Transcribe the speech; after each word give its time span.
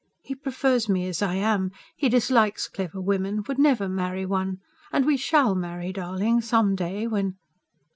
He 0.23 0.33
prefers 0.33 0.89
me 0.89 1.07
as 1.07 1.21
I 1.21 1.35
am. 1.35 1.69
He 1.95 2.09
dislikes 2.09 2.67
clever 2.67 2.99
women... 2.99 3.43
would 3.47 3.59
never 3.59 3.87
marry 3.87 4.25
one. 4.25 4.57
And 4.91 5.05
we 5.05 5.15
SHALL 5.15 5.53
marry, 5.53 5.93
darling, 5.93 6.41
some 6.41 6.73
day 6.75 7.05
when 7.05 7.35